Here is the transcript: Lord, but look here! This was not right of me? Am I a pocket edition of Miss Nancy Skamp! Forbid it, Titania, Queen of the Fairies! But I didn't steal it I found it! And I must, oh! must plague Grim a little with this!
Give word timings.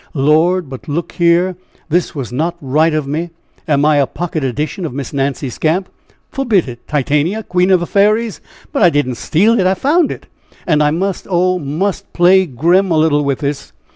Lord, 0.15 0.67
but 0.67 0.87
look 0.87 1.11
here! 1.11 1.55
This 1.89 2.15
was 2.15 2.31
not 2.33 2.57
right 2.59 2.91
of 2.95 3.05
me? 3.05 3.29
Am 3.67 3.85
I 3.85 3.97
a 3.97 4.07
pocket 4.07 4.43
edition 4.43 4.83
of 4.83 4.95
Miss 4.95 5.13
Nancy 5.13 5.47
Skamp! 5.47 5.89
Forbid 6.31 6.67
it, 6.67 6.87
Titania, 6.87 7.43
Queen 7.43 7.69
of 7.69 7.79
the 7.81 7.85
Fairies! 7.85 8.41
But 8.71 8.81
I 8.81 8.89
didn't 8.89 9.13
steal 9.17 9.59
it 9.59 9.67
I 9.67 9.75
found 9.75 10.11
it! 10.11 10.25
And 10.65 10.81
I 10.81 10.89
must, 10.89 11.27
oh! 11.29 11.59
must 11.59 12.11
plague 12.13 12.55
Grim 12.57 12.89
a 12.89 12.97
little 12.97 13.23
with 13.23 13.41
this! 13.41 13.73